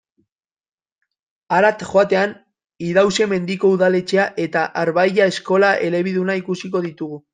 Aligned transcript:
Harat 1.57 1.83
joatean, 1.89 2.33
Idauze-Mendiko 2.87 3.71
udaletxea 3.75 4.25
eta 4.47 4.65
Arbailla 4.85 5.29
eskola 5.35 5.71
elebiduna 5.91 6.39
ikusiko 6.41 6.83
ditugu. 6.89 7.23